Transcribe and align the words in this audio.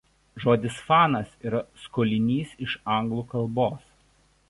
Žodis 0.43 0.77
fanas 0.87 1.35
yra 1.49 1.61
skolinys 1.83 2.57
iš 2.69 2.77
anglų 2.99 3.31
kalbos. 3.37 3.91